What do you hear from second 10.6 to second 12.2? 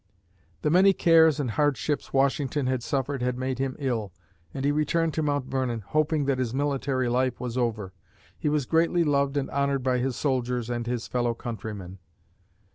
and his fellow countrymen.